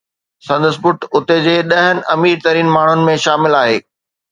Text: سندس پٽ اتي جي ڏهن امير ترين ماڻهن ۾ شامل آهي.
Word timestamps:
سندس 0.47 0.75
پٽ 0.83 0.97
اتي 1.17 1.37
جي 1.45 1.53
ڏهن 1.75 1.95
امير 2.15 2.37
ترين 2.49 2.69
ماڻهن 2.79 3.07
۾ 3.13 3.17
شامل 3.29 3.61
آهي. 3.63 3.79